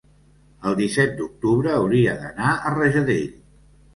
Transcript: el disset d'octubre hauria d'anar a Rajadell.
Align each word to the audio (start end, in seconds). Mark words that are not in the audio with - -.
el 0.69 0.77
disset 0.79 1.11
d'octubre 1.19 1.75
hauria 1.81 2.15
d'anar 2.23 2.53
a 2.71 2.75
Rajadell. 2.79 3.31